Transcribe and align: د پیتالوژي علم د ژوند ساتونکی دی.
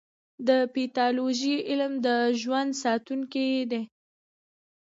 د 0.47 0.49
پیتالوژي 0.73 1.55
علم 1.69 1.93
د 2.05 2.07
ژوند 2.41 2.71
ساتونکی 2.83 3.47
دی. 3.71 3.81